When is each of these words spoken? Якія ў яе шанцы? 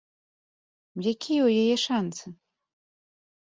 Якія 1.11 1.11
ў 1.43 1.49
яе 1.65 1.77
шанцы? 1.85 2.25